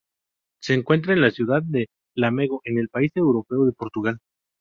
Se 0.63 0.73
encuentra 0.73 1.13
en 1.13 1.21
la 1.21 1.29
ciudad 1.29 1.61
de 1.61 1.85
Lamego 2.15 2.59
en 2.63 2.79
el 2.79 2.89
país 2.89 3.11
europeo 3.15 3.67
de 3.67 3.73
Portugal. 3.73 4.17